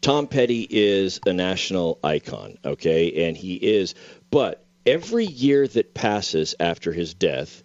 [0.00, 3.94] Tom Petty is a national icon, okay, and he is.
[4.30, 7.62] But every year that passes after his death,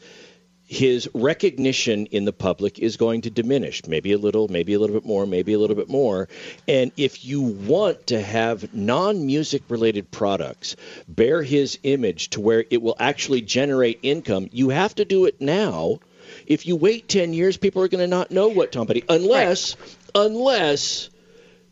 [0.65, 3.85] his recognition in the public is going to diminish.
[3.85, 6.27] Maybe a little, maybe a little bit more, maybe a little bit more.
[6.67, 10.75] And if you want to have non music related products
[11.07, 15.39] bear his image to where it will actually generate income, you have to do it
[15.39, 15.99] now.
[16.47, 19.75] If you wait 10 years, people are going to not know what Tom Petty, unless,
[20.15, 21.09] unless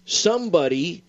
[0.06, 1.04] somebody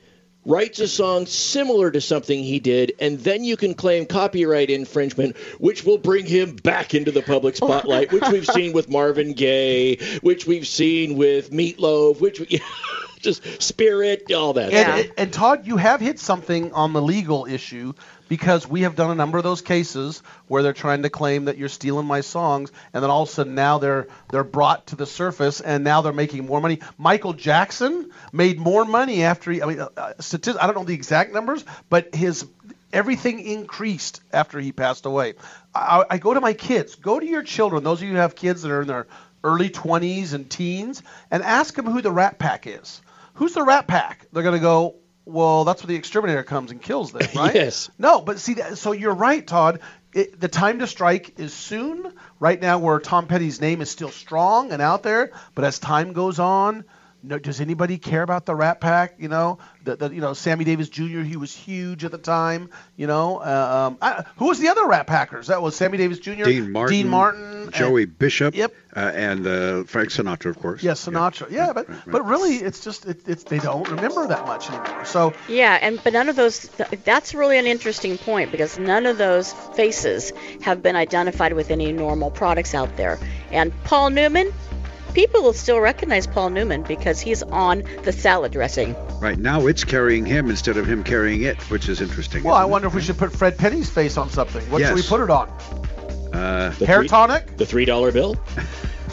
[0.45, 5.37] writes a song similar to something he did, and then you can claim copyright infringement,
[5.59, 9.97] which will bring him back into the public spotlight, which we've seen with Marvin Gaye,
[10.21, 12.61] which we've seen with Meatloaf, which we,
[13.21, 14.73] just Spirit, all that.
[14.73, 17.93] And, and Todd, you have hit something on the legal issue
[18.33, 21.59] because we have done a number of those cases where they're trying to claim that
[21.59, 24.97] you're stealing my songs, and then all of a sudden now they're they're brought to
[24.97, 26.78] the surface, and now they're making more money.
[26.97, 29.61] Michael Jackson made more money after he.
[29.61, 30.14] I mean, uh, uh.
[30.18, 32.47] I don't know the exact numbers, but his
[32.91, 35.35] everything increased after he passed away.
[35.74, 36.95] I, I go to my kids.
[36.95, 37.85] Go to your children.
[37.85, 39.09] Those of you who have kids that are in their
[39.45, 43.03] early 20s and teens, and ask them who the Rat Pack is.
[43.35, 44.26] Who's the Rat Pack?
[44.33, 44.95] They're going to go,
[45.25, 47.55] well, that's where the exterminator comes and kills them, right?
[47.55, 47.91] Yes.
[47.99, 49.81] No, but see, that, so you're right, Todd.
[50.12, 52.12] It, the time to strike is soon.
[52.39, 56.12] Right now, where Tom Petty's name is still strong and out there, but as time
[56.12, 56.85] goes on,
[57.23, 59.14] no, does anybody care about the Rat Pack?
[59.18, 61.20] You know, the, the you know Sammy Davis Jr.
[61.20, 62.68] He was huge at the time.
[62.97, 65.47] You know, uh, um, I, who was the other Rat Packers?
[65.47, 66.45] That was Sammy Davis Jr.
[66.45, 68.73] Dean Martin, Dean Martin, Joey and- Bishop, Yep.
[68.97, 70.83] uh, and uh, Frank Sinatra, of course.
[70.83, 71.51] Yes, Sinatra.
[71.51, 75.05] Yeah, but but really, it's just it, it's they don't remember that much anymore.
[75.05, 76.68] So Yeah, and but none of those.
[76.68, 81.70] Th- that's really an interesting point because none of those faces have been identified with
[81.70, 83.18] any normal products out there.
[83.51, 84.53] And Paul Newman,
[85.15, 88.95] people will still recognize Paul Newman because he's on the salad dressing.
[89.21, 92.43] Right now, it's carrying him instead of him carrying it, which is interesting.
[92.43, 92.73] well, I isn't it?
[92.73, 94.63] wonder if we should put Fred Penney's face on something.
[94.71, 95.49] What should we put it on?
[96.33, 97.57] Uh, Hair tonic?
[97.57, 98.37] The three dollar bill?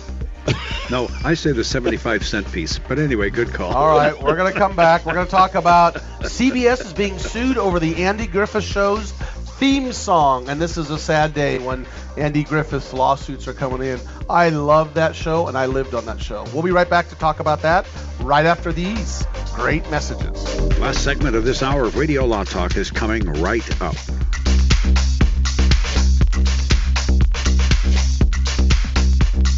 [0.89, 2.79] no, I say the 75 cent piece.
[2.79, 3.73] But anyway, good call.
[3.73, 5.05] All right, we're going to come back.
[5.05, 9.13] We're going to talk about CBS is being sued over the Andy Griffith Show's
[9.59, 10.47] theme song.
[10.47, 11.85] And this is a sad day when
[12.17, 13.99] Andy Griffith's lawsuits are coming in.
[14.29, 16.45] I love that show, and I lived on that show.
[16.53, 17.85] We'll be right back to talk about that
[18.21, 20.59] right after these great messages.
[20.79, 23.95] Last segment of this hour of Radio Law Talk is coming right up.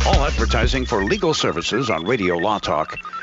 [0.08, 2.98] All advertising for legal services on Radio Law Talk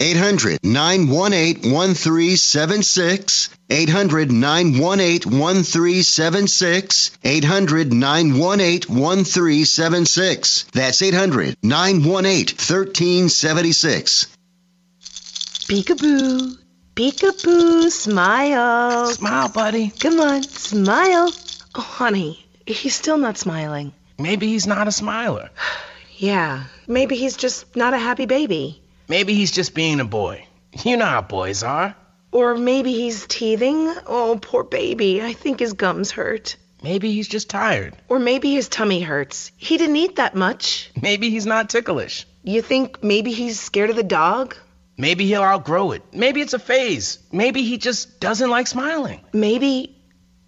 [0.00, 3.50] 800 918 1376.
[3.70, 7.10] 800 918 1376.
[7.24, 10.64] 800 918 1376.
[10.72, 14.26] That's 800 918 1376.
[15.68, 16.56] Peekaboo.
[16.94, 17.90] Peekaboo.
[17.90, 19.06] Smile.
[19.06, 19.90] Smile, buddy.
[19.90, 20.42] Come on.
[20.44, 21.32] Smile.
[21.74, 23.92] Oh, honey, he's still not smiling.
[24.18, 25.50] Maybe he's not a smiler.
[26.16, 26.64] Yeah.
[26.86, 28.80] Maybe he's just not a happy baby.
[29.08, 30.46] Maybe he's just being a boy.
[30.84, 31.96] You know how boys are.
[32.30, 33.94] Or maybe he's teething.
[34.06, 35.22] Oh, poor baby.
[35.22, 36.56] I think his gums hurt.
[36.82, 37.96] Maybe he's just tired.
[38.08, 39.50] Or maybe his tummy hurts.
[39.56, 40.90] He didn't eat that much.
[41.00, 42.26] Maybe he's not ticklish.
[42.44, 44.56] You think maybe he's scared of the dog?
[44.98, 46.02] Maybe he'll outgrow it.
[46.12, 47.18] Maybe it's a phase.
[47.32, 49.20] Maybe he just doesn't like smiling.
[49.32, 49.96] Maybe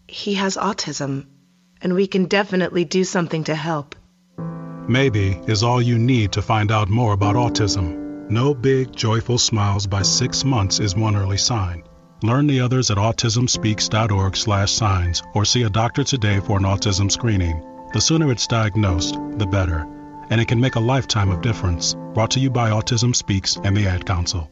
[0.07, 1.27] he has autism,
[1.81, 3.95] and we can definitely do something to help.
[4.89, 8.00] Maybe is all you need to find out more about autism.
[8.31, 11.83] No big, joyful smiles by six months is one early sign.
[12.23, 17.11] Learn the others at autismspeaks.org slash signs or see a doctor today for an autism
[17.11, 17.61] screening.
[17.93, 19.85] The sooner it's diagnosed, the better.
[20.31, 21.97] And it can make a lifetime of difference.
[22.15, 24.49] Brought to you by Autism Speaks and the Ad Council.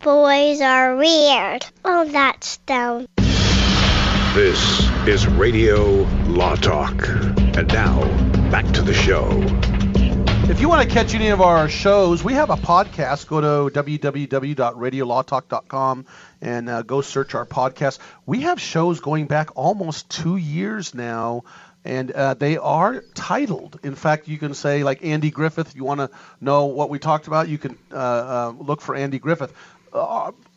[0.00, 1.64] Boys are weird.
[1.82, 3.06] Oh, that's dumb.
[4.34, 7.08] This is Radio Law Talk.
[7.08, 9.28] And now, back to the show.
[10.48, 13.26] If you want to catch any of our shows, we have a podcast.
[13.26, 16.06] Go to www.radiolawtalk.com
[16.40, 17.98] and uh, go search our podcast.
[18.24, 21.42] We have shows going back almost two years now,
[21.84, 23.80] and uh, they are titled.
[23.82, 27.26] In fact, you can say, like Andy Griffith, you want to know what we talked
[27.26, 29.52] about, you can uh, uh, look for Andy Griffith.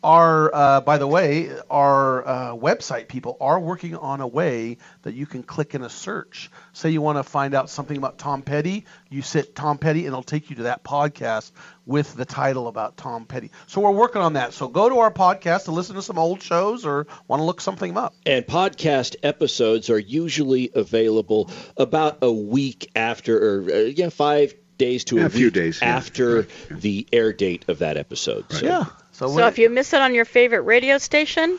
[0.02, 5.14] Our, uh, by the way, our uh, website people are working on a way that
[5.14, 6.50] you can click in a search.
[6.72, 10.08] Say you want to find out something about Tom Petty, you sit Tom Petty, and
[10.08, 11.52] it'll take you to that podcast
[11.86, 13.50] with the title about Tom Petty.
[13.66, 14.52] So we're working on that.
[14.52, 17.60] So go to our podcast to listen to some old shows or want to look
[17.60, 18.14] something up.
[18.24, 25.04] And podcast episodes are usually available about a week after, or uh, yeah, five days
[25.04, 25.96] to Yeah, a, a few week days, yeah.
[25.96, 28.50] after the air date of that episode.
[28.50, 28.64] So.
[28.64, 28.86] Yeah.
[29.20, 31.58] So, So if you miss it on your favorite radio station,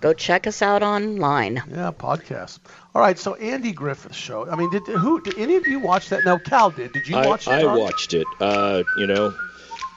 [0.00, 1.62] go check us out online.
[1.70, 2.58] Yeah, podcast.
[2.92, 4.50] All right, so Andy Griffith show.
[4.50, 5.20] I mean, did who?
[5.20, 6.24] Did any of you watch that?
[6.24, 6.92] No, Cal did.
[6.92, 7.66] Did you I, watch I that?
[7.66, 7.78] Ron?
[7.78, 8.26] watched it.
[8.40, 9.32] Uh, you know,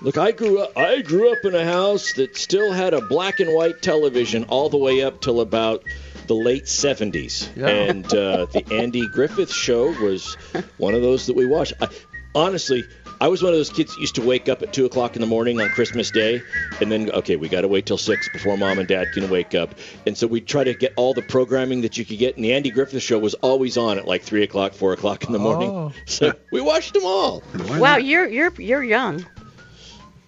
[0.03, 0.77] look, I grew up.
[0.77, 4.69] I grew up in a house that still had a black and white television all
[4.69, 5.83] the way up till about
[6.27, 7.67] the late 70s, Yeah.
[7.67, 10.35] and uh, the Andy Griffith show was
[10.77, 11.73] one of those that we watched.
[11.81, 11.87] I,
[12.35, 12.83] honestly.
[13.21, 15.21] I was one of those kids that used to wake up at two o'clock in
[15.21, 16.41] the morning on Christmas Day,
[16.81, 19.53] and then okay, we got to wait till six before mom and dad can wake
[19.53, 19.75] up,
[20.07, 22.35] and so we'd try to get all the programming that you could get.
[22.35, 25.33] And the Andy Griffith Show was always on at like three o'clock, four o'clock in
[25.33, 25.69] the morning.
[25.69, 25.91] Oh.
[26.07, 27.43] So we watched them all.
[27.77, 29.23] Wow, you're you're you're young.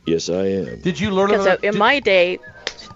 [0.06, 0.80] Yes, I am.
[0.82, 1.64] Did you learn Because about?
[1.64, 2.38] in my day,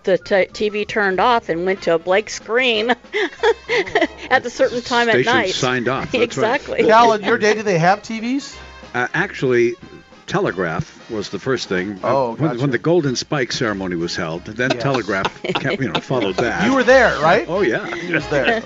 [0.04, 2.92] the t- TV turned off and went to a blank screen
[4.30, 5.54] at a certain time at Station night.
[5.56, 6.04] signed off.
[6.12, 6.82] That's exactly.
[6.82, 6.88] Right.
[6.88, 8.56] Cal, in your day, did they have TVs?
[8.98, 9.76] Uh, actually,
[10.26, 12.00] telegraph was the first thing.
[12.04, 12.62] Uh, Oh, when, gotcha.
[12.62, 14.82] when the Golden Spike ceremony was held, then Yes.
[14.84, 16.66] telegraph kept, you know, followed that.
[16.66, 17.46] You were there, right?
[17.48, 17.86] Oh yeah.
[17.96, 18.64] He was there.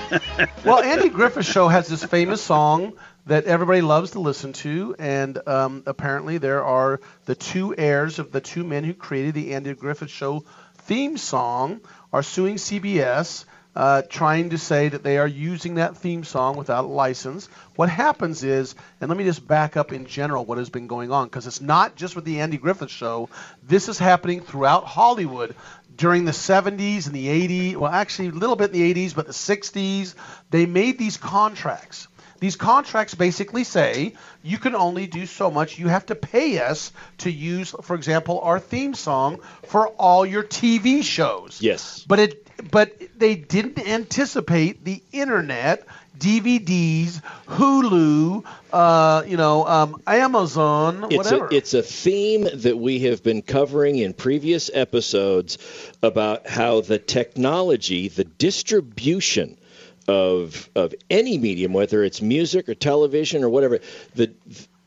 [0.64, 2.92] well, Andy Griffith Show has this famous song
[3.26, 8.30] that everybody loves to listen to, and um, apparently there are the two heirs of
[8.32, 10.44] the two men who created the Andy Griffith Show
[10.82, 11.80] theme song
[12.12, 13.44] are suing CBS.
[13.76, 17.48] Uh, trying to say that they are using that theme song without a license.
[17.74, 21.10] What happens is, and let me just back up in general what has been going
[21.10, 23.28] on, because it's not just with the Andy Griffith Show.
[23.66, 25.56] This is happening throughout Hollywood
[25.96, 27.76] during the 70s and the 80s.
[27.76, 30.14] Well, actually, a little bit in the 80s, but the 60s.
[30.50, 32.08] They made these contracts.
[32.40, 35.78] These contracts basically say you can only do so much.
[35.78, 40.42] You have to pay us to use, for example, our theme song for all your
[40.42, 41.62] TV shows.
[41.62, 42.04] Yes.
[42.06, 45.86] But it but they didn't anticipate the internet,
[46.18, 51.46] DVDs, Hulu, uh, you know, um, Amazon, It's whatever.
[51.46, 55.58] a, it's a theme that we have been covering in previous episodes
[56.02, 59.56] about how the technology, the distribution
[60.06, 63.80] of of any medium, whether it's music or television or whatever,
[64.14, 64.32] the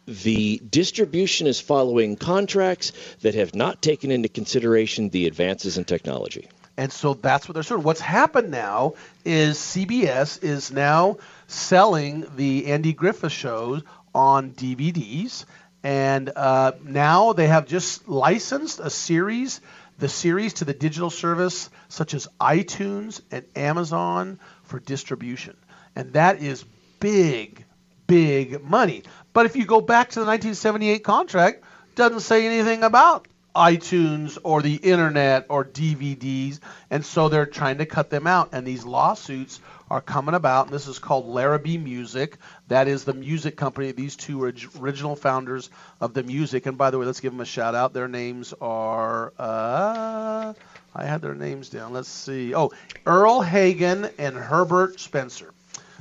[0.08, 6.48] the distribution is following contracts that have not taken into consideration the advances in technology.
[6.78, 7.82] And so that's what they're doing.
[7.82, 8.94] What's happened now
[9.26, 11.18] is CBS is now
[11.48, 13.82] selling the Andy Griffith shows
[14.14, 15.46] on DVDs,
[15.84, 19.60] and uh, now they have just licensed a series,
[19.98, 25.58] the series to the digital service such as iTunes and Amazon for distribution,
[25.96, 26.64] and that is
[27.00, 27.66] big,
[28.06, 29.04] big money.
[29.34, 31.64] But if you go back to the 1978 contract,
[31.96, 36.60] doesn't say anything about iTunes or the internet or DVDs,
[36.92, 38.50] and so they're trying to cut them out.
[38.54, 40.68] And these lawsuits are coming about.
[40.68, 42.38] And this is called Larrabee Music.
[42.68, 43.92] That is the music company.
[43.92, 46.66] These two are original founders of the music.
[46.68, 47.94] And by the way, let's give them a shout out.
[47.94, 49.34] Their names are.
[49.40, 50.54] Uh,
[50.96, 51.94] I had their names down.
[51.94, 52.54] Let's see.
[52.56, 52.72] Oh,
[53.06, 55.54] Earle Hagen and Herbert Spencer.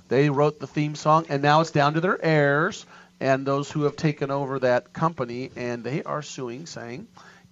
[0.09, 2.87] They wrote the theme song, and now it's down to their heirs
[3.21, 7.07] and those who have taken over that company, and they are suing, saying,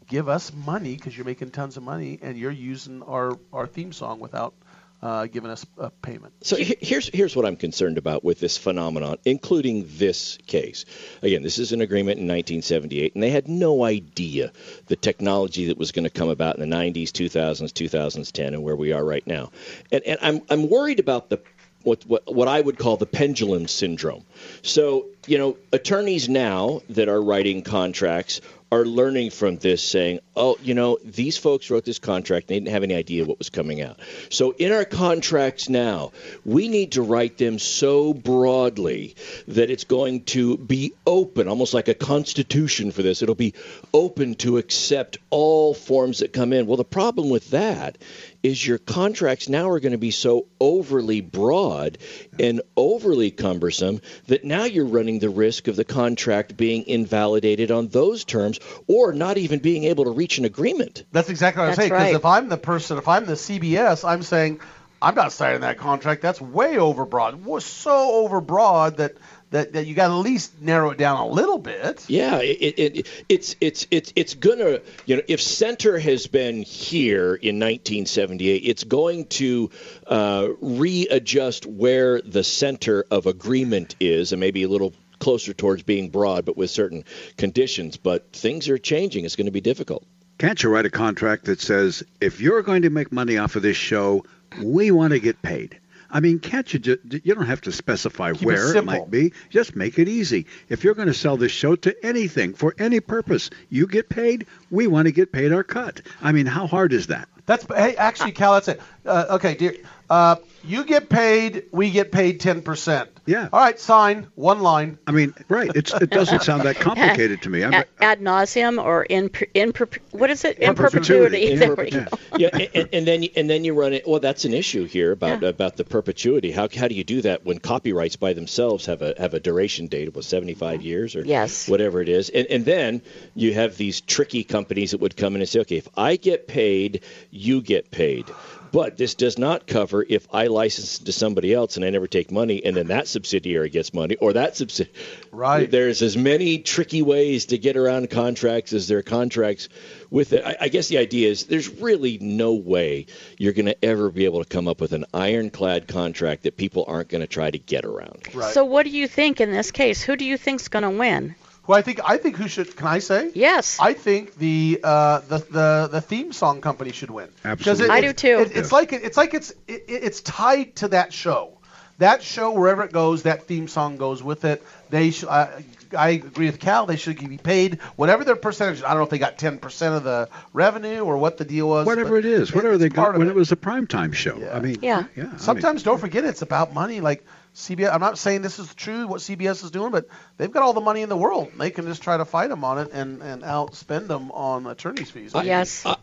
[0.09, 3.93] "Give us money because you're making tons of money, and you're using our our theme
[3.93, 4.55] song without
[5.03, 9.19] uh, giving us a payment." So here's here's what I'm concerned about with this phenomenon,
[9.25, 10.85] including this case.
[11.23, 14.53] Again, this is an agreement in 1978, and they had no idea
[14.87, 18.77] the technology that was going to come about in the 90s, 2000s, 2010, and where
[18.77, 19.51] we are right now.
[19.91, 21.41] And and I'm I'm worried about the
[21.85, 24.25] what, what, what I would call the pendulum syndrome.
[24.63, 28.41] So, you know, attorneys now that are writing contracts
[28.75, 32.49] are learning from this saying, oh, you know, these folks wrote this contract.
[32.49, 34.01] They didn't have any idea what was coming out.
[34.31, 36.11] So, in our contracts now,
[36.45, 39.15] we need to write them so broadly
[39.49, 43.23] that it's going to be open, almost like a constitution for this.
[43.23, 43.55] It'll be
[43.93, 46.67] open to accept all forms that come in.
[46.67, 47.99] Well, the problem with that
[48.43, 51.97] is your contracts now are going to be so overly broad
[52.39, 57.89] and overly cumbersome that now you're running the risk of the contract being invalidated on
[57.89, 61.05] those terms or not even being able to reach an agreement.
[61.13, 61.91] That's exactly what I'm That's saying.
[61.91, 62.15] Because right.
[62.15, 64.61] if I'm the person, if I'm the CBS, I'm saying
[65.01, 66.23] I'm not signing that contract.
[66.23, 67.35] That's way overbroad.
[67.35, 69.17] It was so overbroad that
[69.51, 72.05] that, that you got to at least narrow it down a little bit.
[72.09, 76.63] Yeah, it, it, it, it's it's it's it's gonna you know if center has been
[76.63, 79.71] here in 1978, it's going to
[80.09, 84.93] uh, readjust where the center of agreement is, and maybe a little
[85.25, 87.03] closer towards being broad, but with certain
[87.39, 87.97] conditions.
[87.97, 89.25] But things are changing.
[89.25, 90.05] It's going to be difficult.
[90.37, 93.63] Can't you write a contract that says if you're going to make money off of
[93.63, 94.25] this show,
[94.63, 95.81] we want to get paid?
[96.11, 98.99] I mean, can't you just, you don't have to specify Keep where it, simple.
[98.99, 99.33] might be.
[99.49, 100.47] Just make it easy.
[100.69, 104.47] If you're going to sell this show to anything for any purpose, you get paid,
[104.71, 106.03] we want to get paid our cut.
[106.23, 107.29] I mean, how hard is that?
[107.47, 108.81] That's hey, actually, Cal, that's it.
[109.05, 109.75] Uh, okay, dear,
[110.09, 113.11] uh, you get paid, we get paid ten percent.
[113.27, 113.49] Yeah.
[113.53, 114.99] All right, sign one line.
[115.07, 115.71] I mean, right?
[115.75, 117.65] It's it doesn't sound that complicated to me.
[117.65, 119.73] I'm, ad, ad nauseum or in in
[120.13, 121.57] what is it in, In perpetuity.
[121.57, 121.57] perpetuity.
[121.57, 122.19] There we go.
[122.39, 124.07] yeah, and, and then and then you run it.
[124.07, 126.51] Well, that's an issue here about about the perpetuity.
[126.51, 129.87] How how do you do that when copyrights by themselves have a have a duration
[129.87, 131.69] date of 75 years or Yes.
[131.69, 132.31] whatever it is?
[132.31, 133.03] And and then
[133.35, 136.47] you have these tricky companies that would come in and say, okay, if I get
[136.47, 137.03] paid
[137.35, 138.27] you get paid.
[138.73, 142.33] But this does not cover if I license to somebody else and I never take
[142.33, 144.99] money, and then that subsidiary gets money, or that subsidiary.
[145.31, 145.71] Right.
[145.71, 149.69] There's as many tricky ways to get around contracts as there are contracts
[150.11, 150.45] with it.
[150.45, 153.07] I, I guess the idea is there's really no way
[153.39, 156.85] you're going to ever be able to come up with an ironclad contract that people
[156.89, 158.35] aren't going to try to get around.
[158.35, 158.53] Right.
[158.53, 160.03] So what do you think in this case?
[160.03, 161.37] Who do you think's going to win?
[161.65, 163.31] Who I think I think who should can I say?
[163.35, 163.79] Yes.
[163.81, 167.29] I think the uh, the, the the theme song company should win.
[167.43, 167.89] 'Cause Absolutely.
[167.91, 168.39] I do too.
[168.41, 171.51] It, it's like it's like it's it, it's tied to that show.
[171.99, 174.65] That show wherever it goes, that theme song goes with it.
[174.91, 175.65] They sh- I,
[175.97, 176.87] I agree with Cal.
[176.87, 178.83] They should be paid whatever their percentage.
[178.83, 181.87] I don't know if they got 10% of the revenue or what the deal was.
[181.87, 183.31] Whatever it is, whatever they got when it.
[183.31, 184.37] it was a primetime show.
[184.53, 185.05] I mean, Yeah.
[185.15, 185.23] yeah.
[185.23, 187.01] I mean, Sometimes don't forget it's about money.
[187.01, 190.65] Like CBS, I'm not saying this is true what CBS is doing, but they've got
[190.65, 191.53] all the money in the world.
[191.57, 195.11] They can just try to fight them on it and and outspend them on attorneys
[195.11, 195.33] fees.
[195.37, 195.43] I,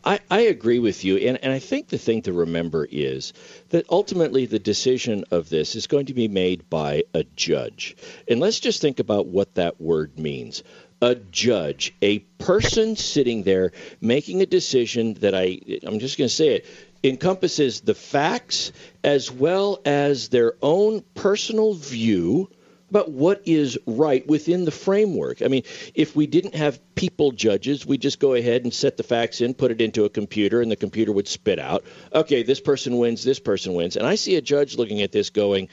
[0.05, 3.33] I, I agree with you, and, and I think the thing to remember is
[3.69, 7.97] that ultimately the decision of this is going to be made by a judge.
[8.29, 10.63] And let's just think about what that word means.
[11.01, 16.33] A judge, a person sitting there making a decision that I, I'm just going to
[16.33, 16.65] say it,
[17.03, 18.71] encompasses the facts
[19.03, 22.49] as well as their own personal view
[22.91, 25.41] about what is right within the framework.
[25.41, 25.63] I mean,
[25.95, 29.53] if we didn't have people judges, we'd just go ahead and set the facts in,
[29.53, 33.23] put it into a computer, and the computer would spit out, okay, this person wins,
[33.23, 33.95] this person wins.
[33.95, 35.69] And I see a judge looking at this going,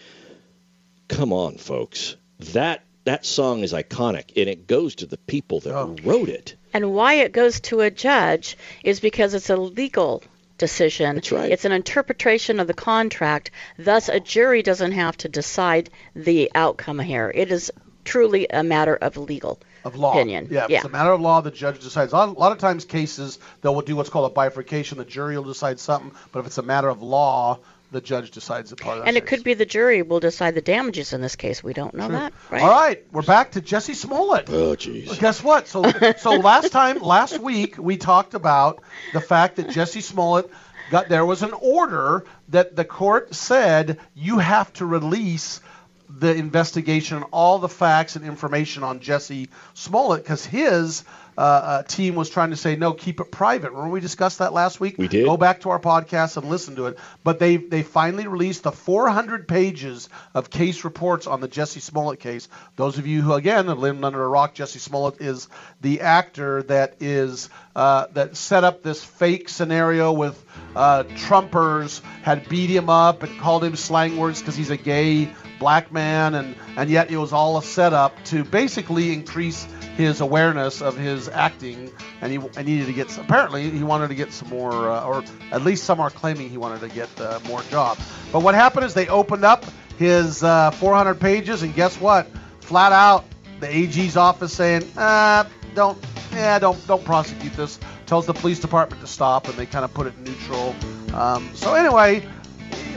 [1.09, 2.17] come on, folks.
[2.53, 5.97] That that song is iconic, and it goes to the people that oh.
[6.05, 6.55] wrote it.
[6.73, 10.23] And why it goes to a judge is because it's a legal
[10.59, 11.15] decision.
[11.17, 11.51] That's right.
[11.51, 13.51] It's an interpretation of the contract.
[13.79, 17.33] Thus, a jury doesn't have to decide the outcome here.
[17.35, 17.73] It is
[18.05, 20.13] truly a matter of legal of law.
[20.13, 20.49] opinion.
[20.51, 21.41] Yeah, if it's a matter of law.
[21.41, 22.13] The judge decides.
[22.13, 24.99] A lot, a lot of times, cases they'll do what's called a bifurcation.
[24.99, 27.59] The jury will decide something, but if it's a matter of law,
[27.91, 30.61] the judge decides the part of and it could be the jury will decide the
[30.61, 31.63] damages in this case.
[31.63, 32.63] We don't know that, right?
[32.63, 34.49] All right, we're back to Jussie Smollett.
[34.49, 35.19] Oh, jeez.
[35.19, 35.69] Guess what?
[35.69, 38.83] So, so last time, last week, we talked about
[39.13, 40.51] the fact that Jussie Smollett
[40.91, 45.61] got there was an order that the court said you have to release
[46.09, 51.05] the investigation, all the facts and information on Jussie Smollett, because his
[51.39, 53.71] uh, uh, team was trying to say no, keep it private.
[53.71, 54.99] Remember we discussed that last week?
[54.99, 55.25] We did.
[55.25, 56.99] Go back to our podcast and listen to it.
[57.23, 62.19] But they they finally released the 400 pages of case reports on the Jussie Smollett
[62.19, 62.49] case.
[62.75, 65.47] Those of you who again have lived under a rock, Jussie Smollett is
[65.81, 72.49] the actor that is uh, that set up this fake scenario with uh, Trumpers had
[72.49, 75.29] beat him up and called him slang words because he's a gay
[75.61, 79.69] black man, and and yet it was all a setup to basically increase
[79.99, 81.91] his awareness of his acting,
[82.21, 85.25] and he needed to get some, apparently he wanted to get some more, uh, or
[85.51, 88.01] at least some are claiming he wanted to get uh, more jobs.
[88.33, 89.65] But what happened is they opened up
[89.99, 92.29] his uh, 400 pages, and guess what?
[92.61, 93.25] Flat out,
[93.59, 95.45] the AG's office saying, uh,
[95.75, 95.99] don't,
[96.33, 97.81] yeah, don't don't prosecute this.
[98.07, 100.77] Tells the police department to stop, and they kind of put it neutral.
[101.13, 102.25] Um, so anyway,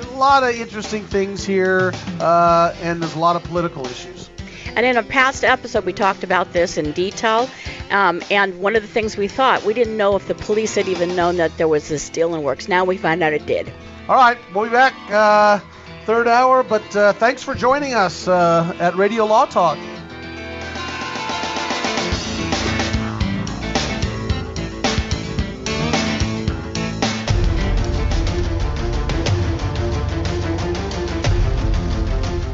[0.03, 4.30] a lot of interesting things here, uh, and there's a lot of political issues.
[4.75, 7.49] And in a past episode, we talked about this in detail.
[7.89, 10.87] Um, and one of the things we thought, we didn't know if the police had
[10.87, 12.67] even known that there was this deal in works.
[12.67, 13.71] Now we find out it did.
[14.07, 15.59] All right, we'll be back uh,
[16.05, 19.77] third hour, but uh, thanks for joining us uh, at Radio Law Talk.